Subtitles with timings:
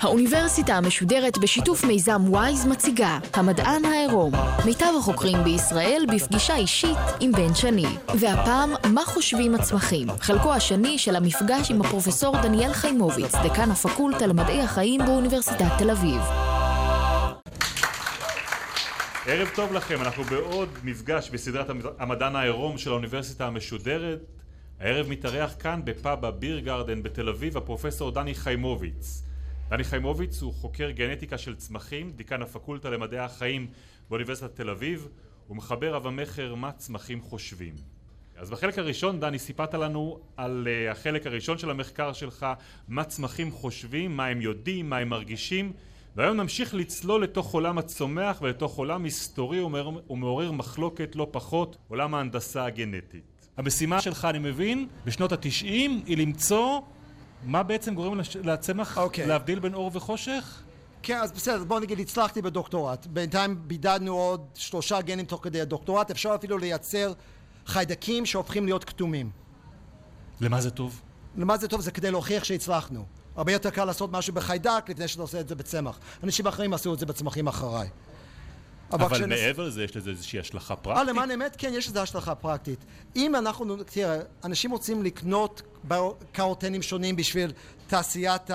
[0.00, 4.32] האוניברסיטה המשודרת בשיתוף מיזם וויז מציגה המדען העירום
[4.66, 7.86] מיטב החוקרים בישראל בפגישה אישית עם בן שני.
[8.18, 10.08] והפעם מה חושבים הצמחים?
[10.20, 16.20] חלקו השני של המפגש עם הפרופסור דניאל חיימוביץ דקן הפקולטה למדעי החיים באוניברסיטת תל אביב.
[19.26, 21.66] ערב טוב לכם, אנחנו בעוד מפגש בסדרת
[21.98, 24.37] המדען העירום של האוניברסיטה המשודרת
[24.80, 29.22] הערב מתארח כאן בפאב הביר גרדן בתל אביב הפרופסור דני חיימוביץ
[29.68, 33.66] דני חיימוביץ הוא חוקר גנטיקה של צמחים, דיקן הפקולטה למדעי החיים
[34.08, 35.08] באוניברסיטת תל אביב
[35.50, 37.74] ומחבר רב המכר מה צמחים חושבים.
[38.36, 42.46] אז בחלק הראשון דני סיפרת לנו על uh, החלק הראשון של המחקר שלך
[42.88, 45.72] מה צמחים חושבים, מה הם יודעים, מה הם מרגישים
[46.16, 49.60] והיום נמשיך לצלול לתוך עולם הצומח ולתוך עולם היסטורי
[50.10, 53.37] ומעורר מחלוקת לא פחות, עולם ההנדסה הגנטית.
[53.58, 56.80] המשימה שלך אני מבין בשנות התשעים היא למצוא
[57.44, 59.00] מה בעצם גורם לצמח okay.
[59.00, 59.26] אוקיי.
[59.26, 60.62] להבדיל בין אור וחושך?
[61.02, 63.06] כן, אז בסדר, בוא נגיד, הצלחתי בדוקטורט.
[63.06, 66.10] בינתיים בידדנו עוד שלושה גנים תוך כדי הדוקטורט.
[66.10, 67.12] אפשר אפילו לייצר
[67.66, 69.30] חיידקים שהופכים להיות כתומים.
[70.40, 71.02] למה זה טוב?
[71.36, 71.80] למה זה טוב?
[71.80, 73.04] זה כדי להוכיח שהצלחנו.
[73.36, 75.98] הרבה יותר קל לעשות משהו בחיידק לפני שאתה עושה את זה בצמח.
[76.24, 77.88] אנשים אחרים עשו את זה בצמחים אחריי.
[78.92, 79.40] אבל, אבל כשנס...
[79.40, 81.08] מעבר לזה יש לזה איזושהי השלכה פרקטית?
[81.08, 82.84] אה, למען אמת, כן, יש לזה השלכה פרקטית.
[83.16, 85.62] אם אנחנו, תראה, אנשים רוצים לקנות
[86.32, 87.52] קרוטנים שונים בשביל
[87.86, 88.50] תעשיית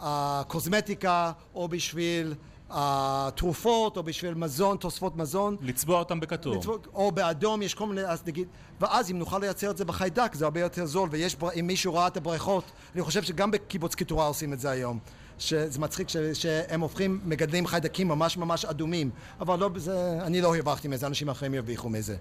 [0.00, 2.34] הקוסמטיקה, או בשביל
[2.70, 5.56] התרופות, או בשביל מזון, תוספות מזון.
[5.60, 6.56] לצבוע אותם בכתום.
[6.56, 8.48] לצבוע, או באדום, יש כל מיני, אז נגיד,
[8.80, 12.06] ואז אם נוכל לייצר את זה בחיידק, זה הרבה יותר זול, ויש, אם מישהו ראה
[12.06, 14.98] את הבריכות, אני חושב שגם בקיבוץ קיטורה עושים את זה היום.
[15.38, 19.10] שזה מצחיק ש, שהם הופכים, מגדלים חיידקים ממש ממש אדומים,
[19.40, 22.16] אבל לא בזה, אני לא הרווחתי מזה, אנשים אחרים ירוויחו מזה.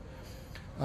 [0.80, 0.84] Um,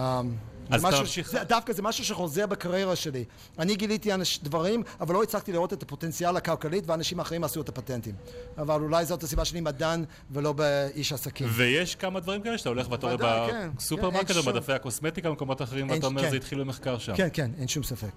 [0.70, 1.30] אז משהו, תמשיך.
[1.30, 3.25] זה, דווקא זה משהו שחוזר בקריירה שלי.
[3.58, 7.69] אני גיליתי אנש, דברים, אבל לא הצלחתי לראות את הפוטנציאל הכלכלית, ואנשים אחרים עשו את
[7.69, 8.14] הפטנטים.
[8.58, 11.48] אבל אולי זאת הסיבה שאני מדען ולא באיש עסקים.
[11.50, 15.62] ויש כמה דברים כאלה שאתה הולך ואתה רואה כן, בסופרמרקט כן, או בדפי הקוסמטיקה במקומות
[15.62, 16.31] אחרים, ואתה אומר כן.
[16.31, 17.16] זה התחיל במחקר שם.
[17.16, 18.12] כן, כן, אין שום ספק.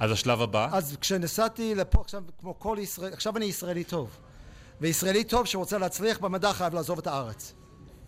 [0.00, 0.68] אז השלב הבא?
[0.72, 4.16] אז כשנסעתי לפה, עכשיו, כמו כל ישראל, עכשיו אני ישראלי טוב.
[4.80, 7.54] וישראלי טוב שרוצה להצליח במדע חייב לעזוב את הארץ.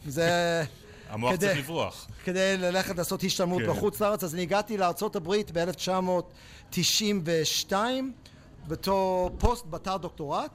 [0.06, 0.62] זה...
[1.08, 2.06] המוח כדי, צריך לברוח.
[2.24, 3.68] כדי ללכת לעשות השתלמות כן.
[3.68, 7.72] בחוץ לארץ, אז אני הגעתי לארה"ב ב-1992
[8.68, 10.50] בתור פוסט בתר דוקטורט.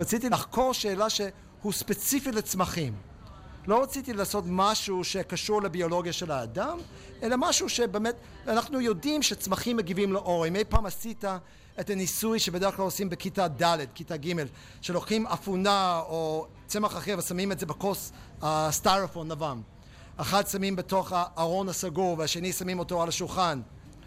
[0.00, 2.94] רציתי לחקור שאלה שהוא ספציפי לצמחים.
[3.66, 6.78] לא רציתי לעשות משהו שקשור לביולוגיה של האדם,
[7.22, 8.14] אלא משהו שבאמת,
[8.48, 10.46] אנחנו יודעים שצמחים מגיבים לאור.
[10.46, 11.24] אם אי פעם עשית
[11.80, 14.32] את הניסוי שבדרך כלל עושים בכיתה ד', כיתה ג',
[14.80, 19.60] שלוקחים אפונה או צמח אחר ושמים את זה בכוס הסטיירפון לבן.
[20.16, 23.60] אחד שמים בתוך הארון הסגור והשני שמים אותו על השולחן.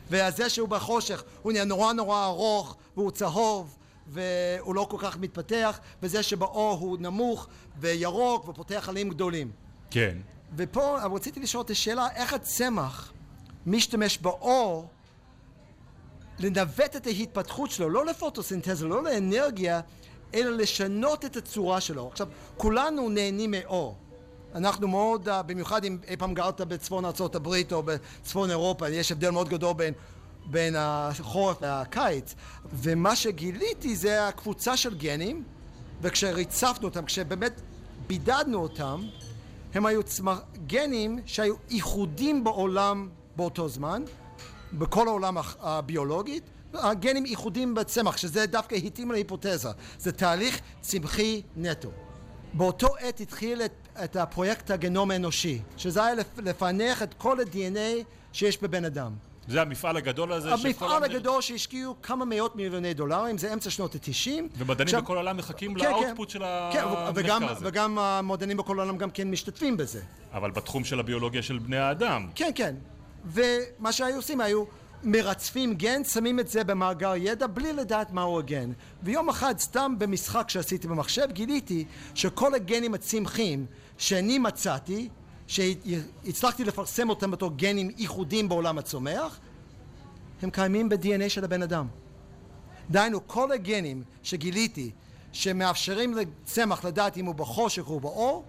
[0.09, 3.77] וזה שהוא בחושך הוא נהיה נורא נורא ארוך והוא צהוב
[4.09, 7.47] והוא לא כל כך מתפתח, וזה שבאור הוא נמוך
[7.79, 9.51] וירוק ופותח עלים גדולים.
[9.91, 10.17] כן.
[10.55, 13.13] ופה רציתי לשאול את השאלה, איך הצמח
[13.65, 14.87] משתמש באור
[16.39, 19.81] לנווט את ההתפתחות שלו, לא לפוטוסינתזה, לא לאנרגיה,
[20.33, 22.07] אלא לשנות את הצורה שלו.
[22.11, 23.97] עכשיו, כולנו נהנים מאור.
[24.55, 29.49] אנחנו מאוד, במיוחד אם אי פעם גרת בצפון ארה"ב או בצפון אירופה, יש הבדל מאוד
[29.49, 29.93] גדול בין
[30.51, 32.35] בין החורף והקיץ,
[32.73, 35.43] ומה שגיליתי זה הקבוצה של גנים,
[36.01, 37.61] וכשריצפנו אותם, כשבאמת
[38.07, 39.01] בידדנו אותם,
[39.73, 40.39] הם היו צמח...
[40.67, 44.03] גנים שהיו ייחודים בעולם באותו זמן,
[44.73, 46.43] בכל העולם הביולוגית,
[46.73, 49.69] הגנים ייחודים בצמח, שזה דווקא התאים להיפותזה,
[49.99, 51.89] זה תהליך צמחי נטו.
[52.53, 53.71] באותו עת התחיל את,
[54.03, 58.03] את הפרויקט הגנום האנושי, שזה היה לפענח את כל ה-DNA
[58.33, 59.13] שיש בבן אדם.
[59.47, 64.49] זה המפעל הגדול הזה המפעל הגדול שהשקיעו כמה מאות מיליוני דולרים, זה אמצע שנות התשעים.
[64.57, 66.39] ומדענים עכשיו, בכל העולם מחכים כן, לאוטפוט כן, של
[66.73, 67.65] כן, המחקר וגם, הזה.
[67.67, 70.01] וגם המדענים בכל העולם גם כן משתתפים בזה.
[70.33, 72.27] אבל בתחום של הביולוגיה של בני האדם.
[72.35, 72.75] כן, כן.
[73.25, 74.63] ומה שהיו עושים, היו
[75.03, 78.71] מרצפים גן, שמים את זה במאגר ידע בלי לדעת מהו הגן.
[79.03, 81.85] ויום אחד, סתם במשחק שעשיתי במחשב, גיליתי
[82.15, 83.65] שכל הגנים הצמחיים
[83.97, 85.09] שאני מצאתי,
[85.47, 89.39] שהצלחתי לפרסם אותם בתור גנים ייחודים בעולם הצומח,
[90.41, 91.87] הם קיימים ב-DNA של הבן אדם.
[92.89, 94.91] דהיינו, כל הגנים שגיליתי
[95.31, 98.45] שמאפשרים לצמח לדעת אם הוא בחושך או באור,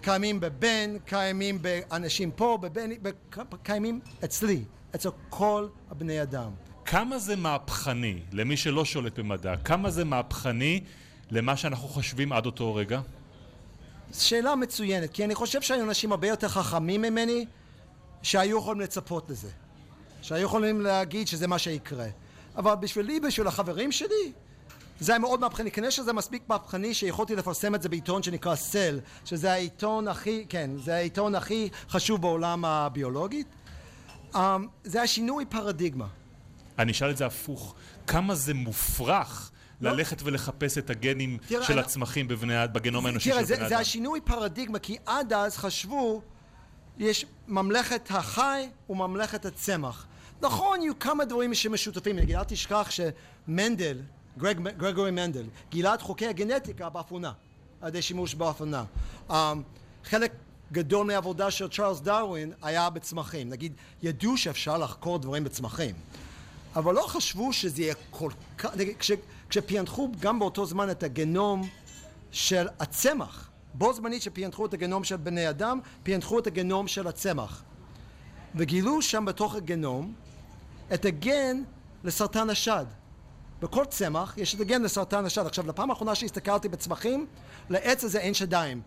[0.00, 2.90] קיימים בבן, קיימים באנשים פה, בבן,
[3.62, 4.64] קיימים אצלי,
[4.94, 6.50] אצל כל הבני אדם.
[6.84, 10.80] כמה זה מהפכני, למי שלא שולט במדע, כמה זה מהפכני
[11.30, 13.00] למה שאנחנו חושבים עד אותו רגע?
[14.12, 17.46] שאלה מצוינת, כי אני חושב שהיו אנשים הרבה יותר חכמים ממני
[18.22, 19.48] שהיו יכולים לצפות לזה.
[20.22, 22.06] שהיו יכולים להגיד שזה מה שיקרה.
[22.56, 24.32] אבל בשבילי, בשביל החברים שלי,
[25.00, 25.70] זה היה מאוד מהפכני.
[25.70, 30.70] כנראה שזה מספיק מהפכני שיכולתי לפרסם את זה בעיתון שנקרא סל, שזה העיתון הכי, כן,
[30.84, 33.46] זה העיתון הכי חשוב בעולם הביולוגית.
[34.32, 34.36] Um,
[34.84, 36.06] זה היה שינוי פרדיגמה.
[36.78, 37.74] אני אשאל את זה הפוך.
[38.06, 39.90] כמה זה מופרך לא.
[39.90, 41.80] ללכת ולחפש את הגנים תראה, של אני...
[41.82, 43.56] הצמחים בבני, בגנום האנושי של בני אדם?
[43.56, 46.22] תראה, זה השינוי פרדיגמה, כי עד אז חשבו,
[46.98, 50.06] יש ממלכת החי וממלכת הצמח.
[50.42, 52.16] נכון, יהיו כמה דברים שמשותפים.
[52.16, 53.98] נגיד, אל תשכח שמנדל,
[54.38, 57.32] גרג, גרגורי מנדל, גילה את חוקי הגנטיקה באפונה,
[57.80, 58.84] על ידי שימוש באפונה.
[59.30, 59.32] Um,
[60.04, 60.32] חלק
[60.72, 63.48] גדול מהעבודה של צ'ארלס דרווין היה בצמחים.
[63.48, 63.72] נגיד,
[64.02, 65.94] ידעו שאפשר לחקור דברים בצמחים,
[66.76, 68.76] אבל לא חשבו שזה יהיה כל כך...
[68.76, 69.10] נגיד, כש,
[69.50, 71.68] כשפענחו גם באותו זמן את הגנום
[72.30, 77.62] של הצמח, בו זמנית שפענחו את הגנום של בני אדם, פענחו את הגנום של הצמח.
[78.54, 80.12] וגילו שם בתוך הגנום
[80.94, 81.62] את הגן
[82.04, 82.86] לסרטן השד.
[83.60, 85.46] בכל צמח יש את הגן לסרטן השד.
[85.46, 87.26] עכשיו, לפעם האחרונה שהסתכלתי בצמחים,
[87.70, 88.80] לעץ הזה אין שדיים.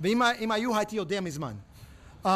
[0.00, 1.54] ואם היו הייתי יודע מזמן.
[2.24, 2.28] Um,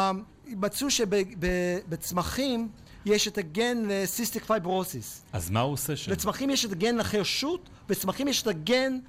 [0.45, 2.69] מצאו שבצמחים
[3.05, 5.21] יש את הגן ל cystic fibrosis.
[5.33, 6.11] אז מה הוא עושה שם?
[6.11, 8.99] בצמחים יש את הגן לחרשות, בצמחים יש את הגן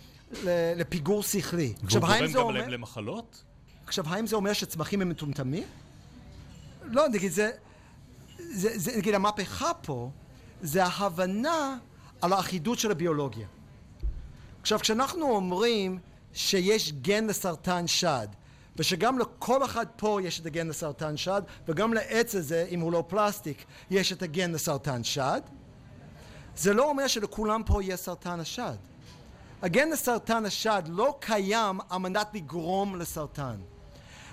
[0.76, 1.74] לפיגור שכלי.
[1.82, 2.68] והוא גורם גם אומר...
[2.68, 3.44] למחלות?
[3.86, 5.64] עכשיו, האם זה אומר שצמחים הם מטומטמים?
[6.82, 7.50] לא, נגיד, זה,
[8.38, 10.10] זה, זה, נגיד, המהפכה פה
[10.62, 11.76] זה ההבנה
[12.20, 13.46] על האחידות של הביולוגיה.
[14.60, 15.98] עכשיו, כשאנחנו אומרים
[16.32, 18.28] שיש גן לסרטן שד,
[18.78, 23.04] ושגם לכל אחד פה יש את הגן לסרטן שד, וגם לעץ הזה, אם הוא לא
[23.08, 25.40] פלסטיק, יש את הגן לסרטן שד,
[26.56, 28.76] זה לא אומר שלכולם פה יהיה סרטן השד.
[29.62, 33.56] הגן לסרטן השד לא קיים על מנת לגרום לסרטן.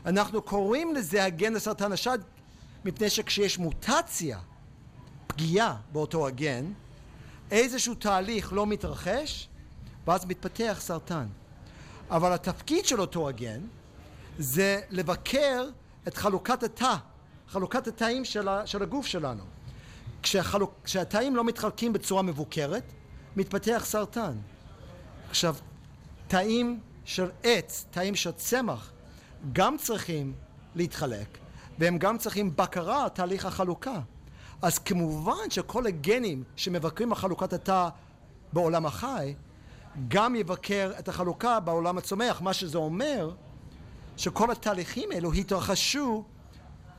[0.06, 2.20] אנחנו קוראים לזה הגן לסרטן השד
[2.86, 4.40] מפני שכשיש מוטציה,
[5.28, 6.66] פגיעה באותו הגן,
[7.52, 9.50] איזשהו תהליך לא מתרחש,
[10.08, 11.28] ואז מתפתח סרטן.
[12.10, 13.62] אבל התפקיד של אותו הגן
[14.40, 15.66] זה לבקר
[16.08, 16.96] את חלוקת התא,
[17.48, 19.44] חלוקת התאים של, ה, של הגוף שלנו.
[20.24, 22.84] כשהחלוק, כשהתאים לא מתחלקים בצורה מבוקרת,
[23.36, 24.34] מתפתח סרטן.
[25.30, 25.56] עכשיו,
[26.28, 28.92] תאים של עץ, תאים של צמח,
[29.54, 30.34] גם צריכים
[30.76, 31.38] להתחלק,
[31.80, 34.00] והם גם צריכים בקרה על תהליך החלוקה.
[34.62, 37.90] אז כמובן שכל הגנים שמבקרים על חלוקת התא
[38.54, 39.34] בעולם החי,
[40.08, 43.32] גם יבקר את החלוקה בעולם הצומח, מה שזה אומר
[44.18, 46.24] שכל התהליכים האלו התרחשו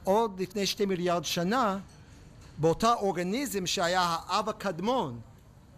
[0.05, 1.79] עוד לפני שתי מיליארד שנה
[2.59, 5.21] באותה אורגניזם שהיה האב הקדמון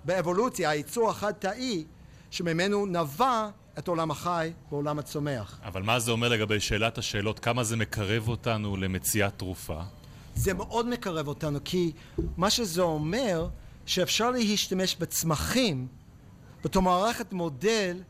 [0.04, 1.84] באבולוציה, היצור החד-תאי
[2.30, 3.48] שממנו נבע
[3.78, 5.60] את עולם החי ועולם הצומח.
[5.64, 7.38] אבל מה זה אומר לגבי שאלת השאלות?
[7.38, 9.80] כמה זה מקרב אותנו למציאת תרופה?
[10.34, 11.92] זה מאוד מקרב אותנו, כי
[12.36, 13.48] מה שזה אומר,
[13.86, 15.86] שאפשר להשתמש בצמחים
[16.64, 18.02] בתור מערכת מודל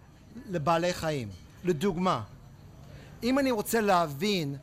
[0.50, 1.28] לבעלי חיים.
[1.64, 2.22] לדוגמה,
[3.22, 4.56] אם אני רוצה להבין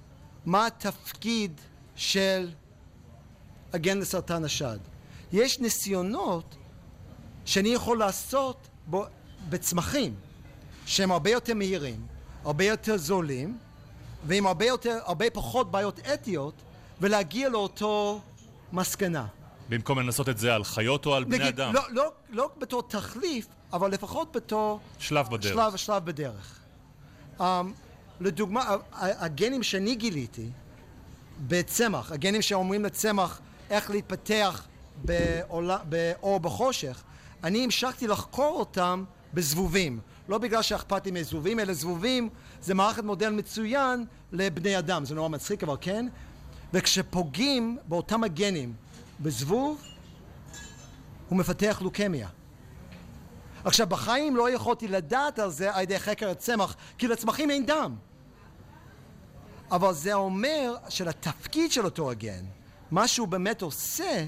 [0.46, 1.62] מה התפקיד
[1.96, 2.50] של
[3.74, 4.80] הגן לסרטן השד,
[5.32, 6.56] יש ניסיונות
[7.46, 9.06] שאני יכול לעשות בו,
[9.50, 10.16] בצמחים
[10.86, 12.08] שהם הרבה יותר מהירים,
[12.46, 13.58] הרבה יותר זולים
[14.28, 16.54] ועם הרבה, יותר, הרבה פחות בעיות אתיות
[17.02, 18.22] ולהגיע לאותו
[18.72, 19.26] מסקנה.
[19.70, 21.74] במקום לנסות את זה על חיות או על נגיד, בני אדם?
[21.74, 24.80] לא, לא, לא בתור תחליף, אבל לפחות בתור...
[25.00, 25.54] שלב בדרך.
[25.54, 26.60] שלב, שלב בדרך.
[27.40, 27.42] Um,
[28.20, 30.50] לדוגמה, הגנים שאני גיליתי
[31.48, 33.40] בצמח, הגנים שאומרים לצמח
[33.70, 34.68] איך להתפתח
[35.90, 37.04] באור בחושך,
[37.44, 39.04] אני המשכתי לחקור אותם
[39.34, 40.00] בזבובים.
[40.30, 42.30] לא בגלל שאכפת לי מזבובים, אלא זבובים
[42.62, 45.06] זה מערכת מודל מצוין לבני אדם.
[45.06, 46.08] זה נורא מצחיק, אבל כן.
[46.74, 48.74] וכשפוגעים באותם הגנים
[49.20, 49.82] בזבוב,
[51.30, 52.28] הוא מפתח לוקמיה.
[53.66, 57.96] עכשיו, בחיים לא יכולתי לדעת על זה על ידי חקר הצמח, כי לצמחים אין דם.
[59.72, 62.46] אבל זה אומר שלתפקיד של אותו הגן,
[62.92, 64.26] מה שהוא באמת עושה,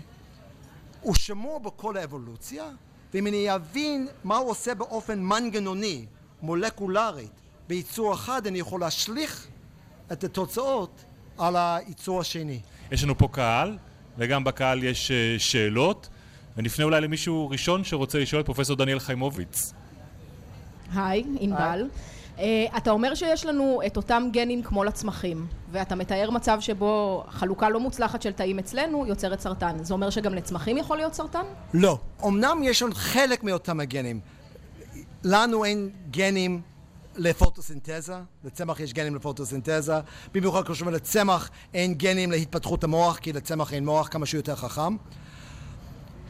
[1.02, 2.70] הוא שמור בכל האבולוציה,
[3.14, 6.06] ואם אני אבין מה הוא עושה באופן מנגנוני,
[6.42, 7.32] מולקולרית,
[7.68, 9.48] ביצור אחד, אני יכול להשליך
[10.12, 11.04] את התוצאות
[11.38, 12.60] על היצור השני.
[12.92, 13.78] יש לנו פה קהל,
[14.18, 16.10] וגם בקהל יש אה, שאלות.
[16.58, 19.74] ונפנה אולי למישהו ראשון שרוצה לשאול את פרופסור דניאל חיימוביץ.
[20.96, 21.88] היי, ענבל.
[22.38, 22.42] Uh,
[22.78, 27.80] אתה אומר שיש לנו את אותם גנים כמו לצמחים, ואתה מתאר מצב שבו חלוקה לא
[27.80, 29.84] מוצלחת של תאים אצלנו יוצרת סרטן.
[29.84, 31.44] זה אומר שגם לצמחים יכול להיות סרטן?
[31.74, 31.98] לא.
[32.26, 34.20] אמנם יש לנו חלק מאותם הגנים.
[35.24, 36.62] לנו אין גנים
[37.16, 40.00] לפוטוסינתזה, לצמח יש גנים לפוטוסינתזה,
[40.34, 44.96] במיוחד כשאומרים לצמח אין גנים להתפתחות המוח, כי לצמח אין מוח כמה שהוא יותר חכם.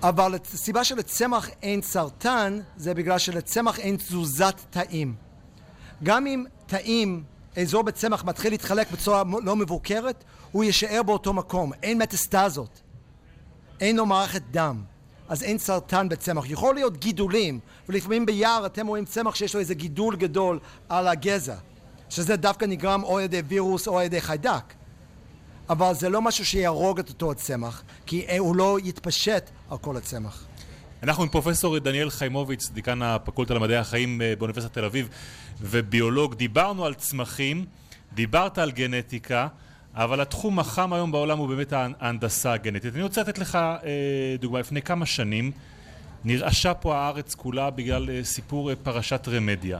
[0.04, 5.16] אבל הסיבה שלצמח אין סרטן זה בגלל שלצמח אין תזוזת תאים.
[6.04, 7.24] גם אם תאים,
[7.58, 12.82] אזור בצמח מתחיל להתחלק בצורה לא מבוקרת, הוא יישאר באותו מקום, אין מטסטזות,
[13.80, 14.84] אין לו מערכת דם.
[15.30, 16.50] אז אין סרטן בצמח.
[16.50, 17.60] יכול להיות גידולים,
[17.90, 20.60] ולפעמים ביער אתם רואים צמח שיש לו איזה גידול גדול
[20.90, 21.56] על הגזע,
[22.10, 24.74] שזה דווקא נגרם או על ידי וירוס או על ידי חיידק.
[25.70, 30.46] אבל זה לא משהו שיהרוג את אותו הצמח, כי הוא לא יתפשט על כל הצמח.
[31.04, 35.10] אנחנו עם פרופסור דניאל חיימוביץ, דיקן הפקולטה למדעי החיים אה, באוניברסיטת תל אביב
[35.62, 36.36] וביולוג.
[36.36, 37.66] דיברנו על צמחים,
[38.14, 39.48] דיברת על גנטיקה,
[39.94, 42.96] אבל התחום החם היום בעולם הוא באמת ההנדסה הגנטית.
[42.96, 44.60] אני רוצה לתת לך אה, דוגמה.
[44.60, 45.52] לפני כמה שנים
[46.24, 49.80] נרעשה פה הארץ כולה בגלל אה, סיפור פרשת רמדיה.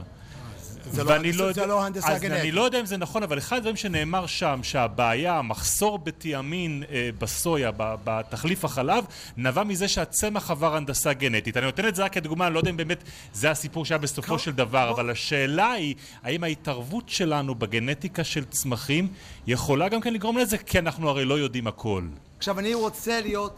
[0.90, 2.30] זה לא, לא, זה לא הנדסה גנטית.
[2.30, 6.82] אז אני לא יודע אם זה נכון, אבל אחד הדברים שנאמר שם, שהבעיה, המחסור בתיאמין
[6.90, 9.04] אה, בסויה, בתחליף החלב,
[9.36, 11.56] נבע מזה שהצמח עבר הנדסה גנטית.
[11.56, 14.38] אני נותן את זה רק כדוגמה, אני לא יודע אם באמת זה הסיפור שהיה בסופו
[14.38, 19.08] של דבר, אבל השאלה היא, האם ההתערבות שלנו בגנטיקה של צמחים
[19.46, 20.58] יכולה גם כן לגרום לזה?
[20.58, 22.02] כי אנחנו הרי לא יודעים הכל.
[22.38, 23.56] עכשיו, אני רוצה להיות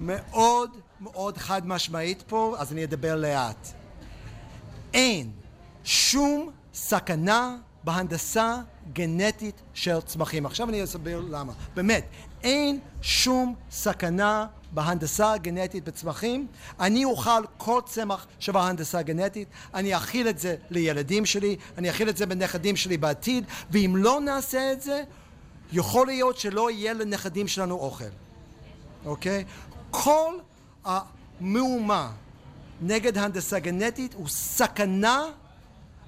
[0.00, 0.70] מאוד
[1.00, 3.68] מאוד חד משמעית פה, אז אני אדבר לאט.
[4.94, 5.30] אין
[5.84, 8.56] שום סכנה בהנדסה
[8.92, 10.46] גנטית של צמחים.
[10.46, 11.52] עכשיו אני אסביר למה.
[11.74, 12.04] באמת,
[12.42, 16.46] אין שום סכנה בהנדסה גנטית בצמחים.
[16.80, 22.08] אני אוכל כל צמח שווה הנדסה גנטית, אני אכיל את זה לילדים שלי, אני אכיל
[22.08, 25.02] את זה בנכדים שלי בעתיד, ואם לא נעשה את זה,
[25.72, 28.04] יכול להיות שלא יהיה לנכדים שלנו אוכל,
[29.04, 29.44] אוקיי?
[29.90, 30.34] כל
[30.84, 32.10] המהומה
[32.82, 35.24] נגד הנדסה גנטית הוא סכנה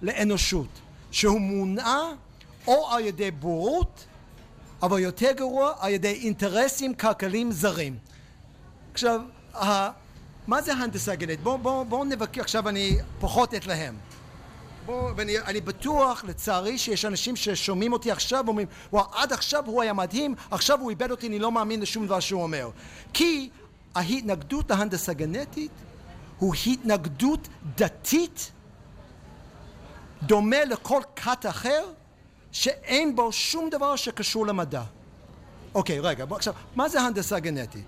[0.02, 0.68] לאנושות,
[1.10, 1.98] שהוא מונע
[2.66, 4.04] או על ידי בורות,
[4.82, 7.96] אבל יותר גרוע, על ידי אינטרסים כלכליים זרים.
[8.92, 9.20] עכשיו,
[10.46, 11.40] מה זה הנדסה גנטית?
[11.40, 13.94] בואו בוא, בוא נבקר, עכשיו אני פחות אתלהם.
[14.86, 19.82] בוא, ואני אני בטוח, לצערי, שיש אנשים ששומעים אותי עכשיו ואומרים, וואו, עד עכשיו הוא
[19.82, 22.70] היה מדהים, עכשיו הוא איבד אותי, אני לא מאמין לשום דבר שהוא אומר.
[23.12, 23.50] כי
[23.94, 25.70] ההתנגדות להנדסה גנטית
[26.38, 28.52] הוא התנגדות דתית
[30.26, 31.84] דומה לכל כת אחר
[32.52, 34.82] שאין בו שום דבר שקשור למדע.
[35.74, 37.84] אוקיי, רגע, בוא, עכשיו, מה זה הנדסה גנטית?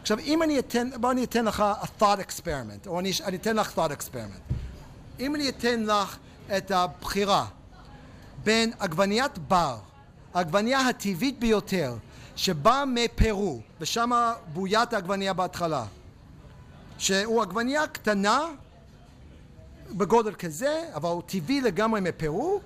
[0.00, 3.56] עכשיו, אם אני אתן, בוא אני אתן לך a thought experiment, או אני, אני אתן
[3.56, 4.52] לך thought experiment.
[5.20, 6.16] אם אני אתן לך
[6.56, 7.46] את הבחירה
[8.44, 9.76] בין עגבניית בר,
[10.34, 11.96] העגבנייה הטבעית ביותר,
[12.36, 14.10] שבאה מפרו, ושם
[14.52, 15.84] בוית העגבנייה בהתחלה,
[16.98, 18.46] שהוא עגבנייה קטנה
[19.92, 22.60] בגודל כזה, אבל הוא טבעי לגמרי מפרו,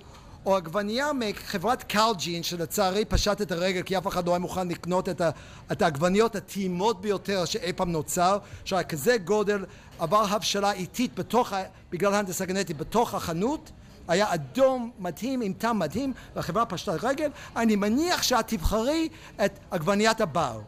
[0.45, 5.09] או עגבנייה מחברת קלג'ין שלצערי פשט את הרגל כי אף אחד לא היה מוכן לקנות
[5.09, 5.29] את, ה,
[5.71, 9.65] את העגבניות הטעימות ביותר שאי פעם נוצר שהיה כזה גודל
[9.99, 11.53] עבר הבשלה איטית בתוך,
[11.91, 13.71] בגלל הנדסה גנטית בתוך החנות.
[14.07, 17.29] היה אדום מדהים עם טעם מדהים והחברה פשטה את הרגל.
[17.55, 19.09] אני מניח שאת תבחרי
[19.45, 20.61] את עגבניית הבר.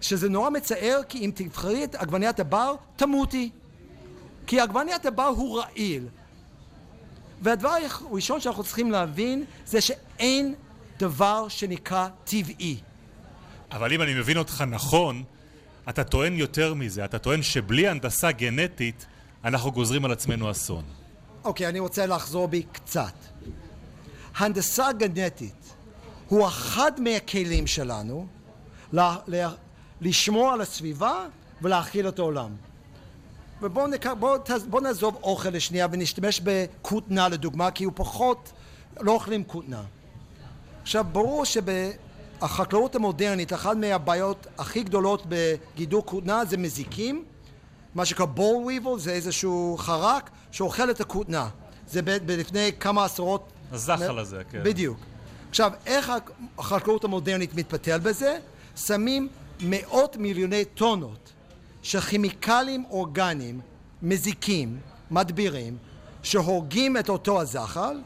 [0.00, 3.50] שזה נורא מצער כי אם תבחרי את עגבניית הבר תמותי
[4.48, 6.08] כי עגבניית הבר הוא רעיל.
[7.42, 7.74] והדבר
[8.10, 10.54] הראשון שאנחנו צריכים להבין זה שאין
[10.98, 12.76] דבר שנקרא טבעי.
[13.72, 15.24] אבל אם אני מבין אותך נכון,
[15.88, 19.06] אתה טוען יותר מזה, אתה טוען שבלי הנדסה גנטית
[19.44, 20.84] אנחנו גוזרים על עצמנו אסון.
[21.44, 23.14] אוקיי, okay, אני רוצה לחזור בי קצת.
[24.36, 25.74] הנדסה גנטית
[26.28, 28.26] הוא אחד מהכלים שלנו
[30.00, 31.26] לשמור על הסביבה
[31.62, 32.67] ולהכיל את העולם.
[33.62, 34.06] ובואו נק...
[34.06, 34.38] בוא,
[34.70, 38.52] בוא נעזוב אוכל לשנייה ונשתמש בכותנה לדוגמה, כי הוא פחות,
[39.00, 39.82] לא אוכלים כותנה.
[40.82, 47.24] עכשיו, ברור שבחקלאות המודרנית, אחת מהבעיות הכי גדולות בגידול כותנה זה מזיקים.
[47.94, 51.48] מה שנקרא בול וויבל, זה איזשהו חרק שאוכל את הכותנה.
[51.88, 53.52] זה ב- ב- לפני כמה עשרות...
[53.72, 54.62] הזחל הזה, כן.
[54.62, 54.98] בדיוק.
[55.50, 56.12] עכשיו, איך
[56.58, 58.38] החקלאות המודרנית מתפתל בזה?
[58.76, 59.28] שמים
[59.60, 61.32] מאות מיליוני טונות
[61.82, 63.60] של כימיקלים אורגניים
[64.02, 64.80] מזיקים,
[65.10, 65.76] מדבירים,
[66.22, 68.00] שהורגים את אותו הזחל,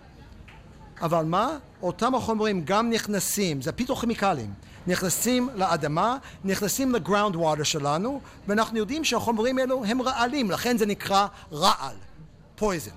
[1.03, 1.59] אבל מה?
[1.83, 4.55] אותם החומרים גם נכנסים, זה פיתוכימיקלים,
[4.87, 11.27] נכנסים לאדמה, נכנסים לגראונד ווטר שלנו, ואנחנו יודעים שהחומרים האלו הם רעלים, לכן זה נקרא
[11.53, 11.97] רעל,
[12.57, 12.91] פויזן.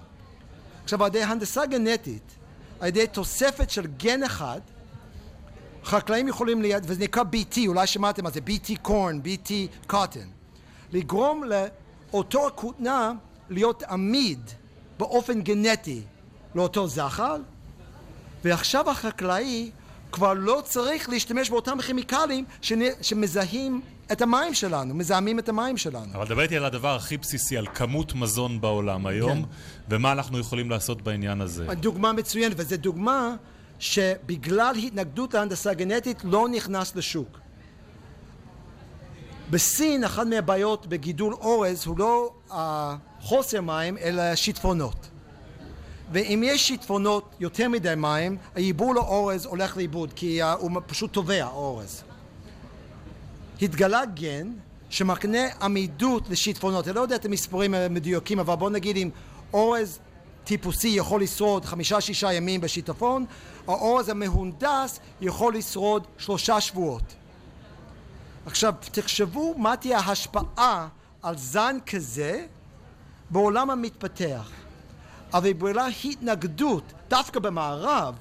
[0.83, 2.31] עכשיו, על ידי הנדסה גנטית,
[2.79, 4.59] על ידי תוספת של גן אחד,
[5.83, 9.51] חקלאים יכולים, להיות, וזה נקרא BT, אולי שמעתם מה זה, BT corn, BT
[9.91, 10.34] cotton,
[10.95, 13.11] לגרום לאותו כותנה
[13.49, 14.39] להיות עמיד
[14.99, 16.01] באופן גנטי
[16.55, 17.41] לאותו זחל,
[18.43, 19.71] ועכשיו החקלאי
[20.11, 22.45] כבר לא צריך להשתמש באותם כימיקלים
[23.01, 26.13] שמזהים את המים שלנו, מזהמים את המים שלנו.
[26.13, 29.49] אבל דבר איתי על הדבר הכי בסיסי, על כמות מזון בעולם היום, כן.
[29.89, 31.67] ומה אנחנו יכולים לעשות בעניין הזה.
[31.73, 33.35] דוגמה מצוינת, וזו דוגמה
[33.79, 37.44] שבגלל התנגדות להנדסה גנטית לא נכנס לשוק.
[39.49, 42.33] בסין אחת מהבעיות בגידול אורז הוא לא
[43.21, 45.09] חוסר מים אלא שיטפונות.
[46.11, 52.03] ואם יש שיטפונות יותר מדי מים, היבול לאורז הולך לאיבוד כי הוא פשוט טובע אורז.
[53.61, 54.51] התגלה גן
[54.89, 56.87] שמקנה עמידות לשיטפונות.
[56.87, 59.09] אני לא יודע את המספרים המדויקים, אבל בוא נגיד אם
[59.53, 59.99] אורז
[60.43, 63.25] טיפוסי יכול לשרוד חמישה-שישה ימים בשיטפון,
[63.67, 67.15] האורז המהונדס יכול לשרוד שלושה שבועות.
[68.45, 70.87] עכשיו, תחשבו מה תהיה ההשפעה
[71.21, 72.45] על זן כזה
[73.29, 74.51] בעולם המתפתח.
[75.33, 78.15] אבל בגלל התנגדות, דווקא במערב,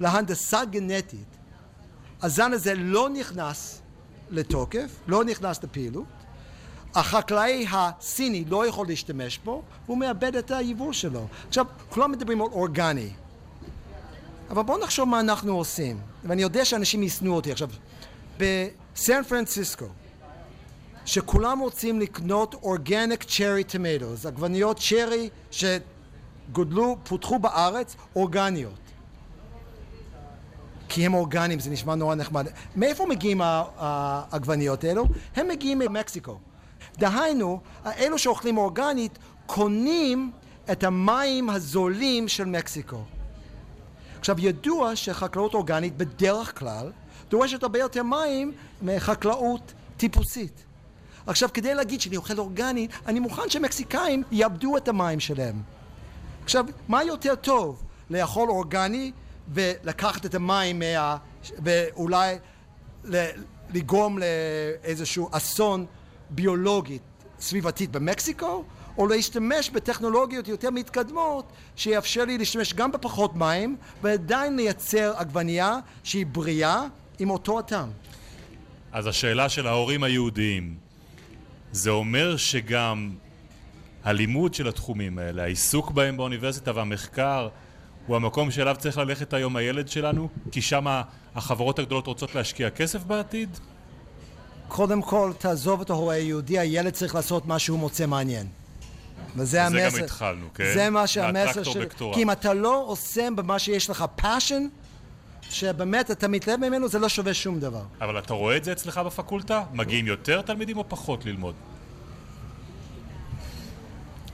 [0.00, 1.36] להנדסה גנטית,
[2.22, 3.82] הזן הזה לא נכנס
[4.30, 6.04] לתוקף, לא נכנס לפעילות,
[6.94, 11.26] החקלאי הסיני לא יכול להשתמש בו, והוא מאבד את היבול שלו.
[11.48, 13.10] עכשיו, כולם מדברים על אורגני,
[14.50, 17.52] אבל בואו נחשוב מה אנחנו עושים, ואני יודע שאנשים ישנאו אותי.
[17.52, 17.68] עכשיו,
[18.40, 19.86] בסן פרנסיסקו,
[21.04, 28.80] שכולם רוצים לקנות אורגניק צ'רי טומטוס, עגבניות צ'רי שגודלו, פותחו בארץ, אורגניות.
[30.88, 32.46] כי הם אורגניים, זה נשמע נורא נחמד.
[32.76, 35.04] מאיפה מגיעים העגבניות האלו?
[35.36, 36.38] הם מגיעים ממקסיקו.
[36.98, 40.32] דהיינו, אלו שאוכלים אורגנית קונים
[40.72, 43.04] את המים הזולים של מקסיקו.
[44.18, 46.92] עכשיו, ידוע שחקלאות אורגנית בדרך כלל
[47.30, 50.64] דורשת הרבה יותר מים מחקלאות טיפוסית.
[51.26, 55.62] עכשיו, כדי להגיד שאני אוכל אורגנית, אני מוכן שמקסיקאים יאבדו את המים שלהם.
[56.44, 57.82] עכשיו, מה יותר טוב?
[58.10, 59.12] לאכול אורגני
[59.54, 61.16] ולקחת את המים מה...
[61.58, 62.38] ואולי
[63.74, 65.86] לגרום לאיזשהו אסון
[66.30, 67.02] ביולוגית
[67.40, 68.64] סביבתית במקסיקו,
[68.98, 71.44] או להשתמש בטכנולוגיות יותר מתקדמות
[71.76, 76.84] שיאפשר לי להשתמש גם בפחות מים ועדיין לייצר עגבנייה שהיא בריאה
[77.20, 77.90] עם אותו הטעם.
[78.92, 80.74] אז השאלה של ההורים היהודיים,
[81.72, 83.10] זה אומר שגם
[84.04, 87.48] הלימוד של התחומים האלה, העיסוק בהם באוניברסיטה והמחקר
[88.06, 90.28] הוא המקום שאליו צריך ללכת היום הילד שלנו?
[90.52, 90.86] כי שם
[91.34, 93.58] החברות הגדולות רוצות להשקיע כסף בעתיד?
[94.68, 98.46] קודם כל, תעזוב את ההורה היהודי, הילד צריך לעשות מה שהוא מוצא מעניין.
[99.36, 99.90] וזה המסר.
[99.90, 100.64] זה גם התחלנו, כן?
[100.74, 101.86] זה מה שהמסר של...
[102.14, 104.79] כי אם אתה לא עושה במה שיש לך passion,
[105.50, 107.82] שבאמת אתה מתלהב ממנו, זה לא שווה שום דבר.
[108.00, 109.64] אבל אתה רואה את זה אצלך בפקולטה?
[109.72, 111.54] מגיעים יותר תלמידים או פחות ללמוד?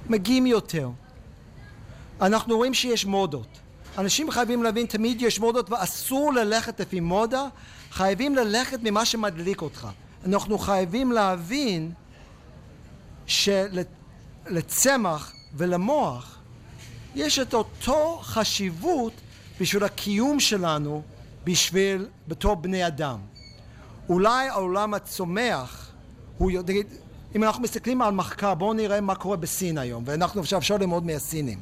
[0.08, 0.88] מגיעים יותר.
[2.20, 3.58] אנחנו רואים שיש מודות.
[3.98, 7.46] אנשים חייבים להבין, תמיד יש מודות ואסור ללכת לפי מודה,
[7.90, 9.88] חייבים ללכת ממה שמדליק אותך.
[10.26, 11.92] אנחנו חייבים להבין
[14.46, 16.38] שלצמח ולמוח
[17.14, 19.12] יש את אותו חשיבות
[19.60, 21.02] בשביל הקיום שלנו
[21.44, 23.18] בשביל בתור בני אדם.
[24.08, 25.92] אולי העולם הצומח
[26.38, 26.86] הוא, נגיד,
[27.36, 31.06] אם אנחנו מסתכלים על מחקר, בואו נראה מה קורה בסין היום, ואנחנו עכשיו אפשר ללמוד
[31.06, 31.58] מהסינים.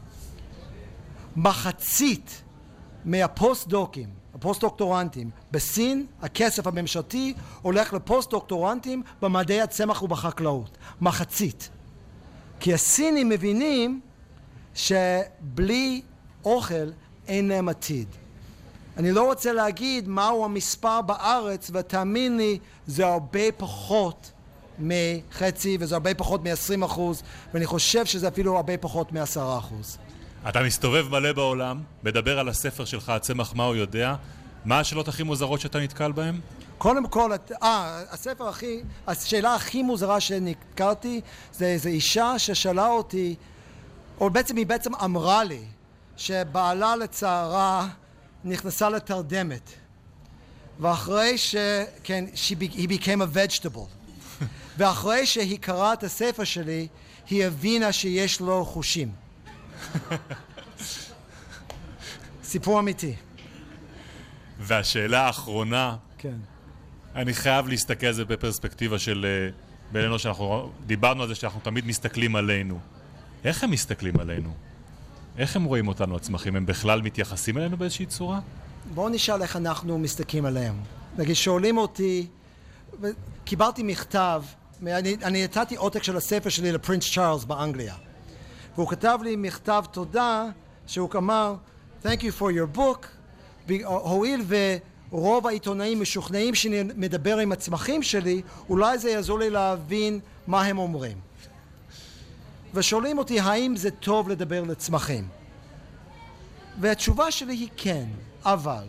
[1.37, 2.42] מחצית
[3.04, 10.78] מהפוסט-דוקים, הפוסט-דוקטורנטים, בסין הכסף הממשלתי הולך לפוסט-דוקטורנטים במדעי הצמח ובחקלאות.
[11.00, 11.70] מחצית.
[12.61, 14.00] כי הסינים מבינים
[14.74, 16.02] שבלי
[16.44, 16.90] אוכל
[17.29, 18.09] אין להם עתיד.
[18.97, 24.33] אני לא רוצה להגיד מהו המספר בארץ, ותאמין לי, זה הרבה פחות
[24.79, 27.23] מחצי, וזה הרבה פחות מ-20 אחוז,
[27.55, 29.99] ואני חושב שזה אפילו הרבה פחות מ-10 אחוז.
[30.49, 34.15] אתה מסתובב מלא בעולם, מדבר על הספר שלך, הצמח מה הוא יודע.
[34.65, 36.41] מה השאלות הכי מוזרות שאתה נתקל בהן?
[36.79, 37.33] קודם כל,
[37.63, 41.21] אה, הספר הכי, השאלה הכי מוזרה שנתקלתי
[41.53, 43.35] זה איזו אישה ששאלה אותי,
[44.21, 45.63] או בעצם היא בעצם אמרה לי,
[46.16, 47.88] שבעלה לצערה
[48.44, 49.70] נכנסה לתרדמת.
[50.81, 51.57] ואחרי ש...
[52.05, 53.88] כן, she be, he became a vegetable.
[54.79, 56.88] ואחרי שהיא קראה את הספר שלי,
[57.31, 59.12] היא הבינה שיש לו חושים.
[62.44, 63.14] סיפור אמיתי.
[64.61, 66.37] והשאלה האחרונה, כן.
[67.14, 69.50] אני חייב להסתכל על זה בפרספקטיבה של אה,
[69.92, 72.79] בינינו, שאנחנו דיברנו על זה שאנחנו תמיד מסתכלים עלינו.
[73.44, 74.55] איך הם מסתכלים עלינו?
[75.38, 76.57] איך הם רואים אותנו הצמחים?
[76.57, 78.40] הם בכלל מתייחסים אלינו באיזושהי צורה?
[78.94, 80.75] בואו נשאל איך אנחנו מסתכלים עליהם.
[81.18, 82.27] נגיד, שואלים אותי,
[83.44, 84.42] קיבלתי מכתב,
[84.87, 87.94] אני, נתתי עותק של הספר שלי לפרינס צ'ארלס באנגליה,
[88.75, 90.44] והוא כתב לי מכתב תודה,
[90.87, 91.55] שהוא אמר,
[92.03, 93.07] Thank you for your book,
[93.85, 94.44] הואיל
[95.11, 100.79] ורוב העיתונאים משוכנעים שאני מדבר עם הצמחים שלי, אולי זה יעזור לי להבין מה הם
[100.79, 101.16] אומרים.
[102.75, 105.29] ושואלים אותי האם זה טוב לדבר לצמחים.
[106.81, 108.07] והתשובה שלי היא כן,
[108.45, 108.85] אבל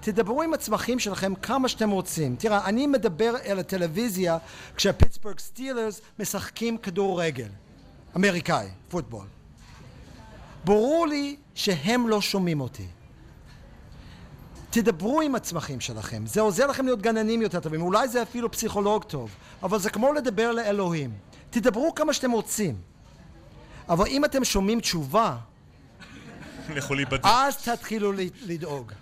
[0.00, 2.36] תדברו עם הצמחים שלכם כמה שאתם רוצים.
[2.36, 4.38] תראה, אני מדבר אל הטלוויזיה
[4.76, 7.48] כשהפיטסבורג סטילרס משחקים כדורגל,
[8.16, 9.26] אמריקאי, פוטבול.
[10.64, 12.86] ברור לי שהם לא שומעים אותי.
[14.70, 19.04] תדברו עם הצמחים שלכם, זה עוזר לכם להיות גננים יותר טובים, אולי זה אפילו פסיכולוג
[19.04, 19.30] טוב,
[19.62, 21.10] אבל זה כמו לדבר לאלוהים.
[21.50, 22.74] תדברו כמה שאתם רוצים,
[23.88, 25.36] אבל אם אתם שומעים תשובה,
[26.74, 27.24] לכו להיבדק.
[27.24, 28.12] אז תתחילו
[28.46, 28.92] לדאוג.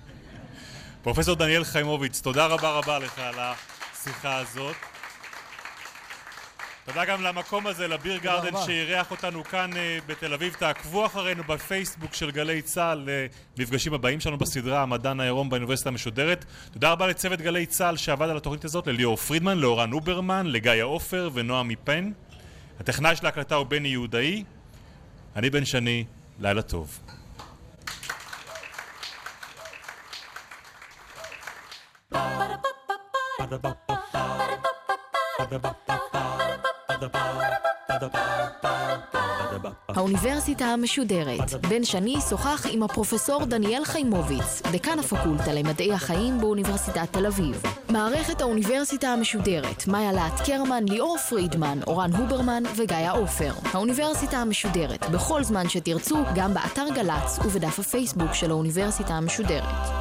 [1.02, 4.76] פרופסור דניאל חיימוביץ, תודה רבה רבה לך על השיחה הזאת.
[6.86, 10.54] תודה גם למקום הזה, לביר גרדן שאירח אותנו כאן uh, בתל אביב.
[10.58, 13.08] תעקבו אחרינו בפייסבוק של גלי צה"ל
[13.56, 16.44] למפגשים הבאים שלנו בסדרה המדען העירום באוניברסיטה המשודרת.
[16.72, 21.30] תודה רבה לצוות גלי צה"ל שעבד על התוכנית הזאת, לליאור פרידמן, לאורן אוברמן, לגיא עופר
[21.34, 22.12] ונועם מפן.
[22.80, 24.44] הטכנאי של ההקלטה הוא בני יהודאי.
[25.36, 26.04] אני בן שני,
[26.40, 27.00] לילה טוב.
[39.88, 41.54] האוניברסיטה המשודרת.
[41.68, 47.62] בן שני שוחח עם הפרופסור דניאל חיימוביץ, דקן הפקולטה למדעי החיים באוניברסיטת תל אביב.
[47.90, 53.52] מערכת האוניברסיטה המשודרת, מאיה להט קרמן, ליאור פרידמן, אורן הוברמן וגיא עופר.
[53.72, 59.95] האוניברסיטה המשודרת, בכל זמן שתרצו, גם באתר גל"צ ובדף הפייסבוק של האוניברסיטה המשודרת.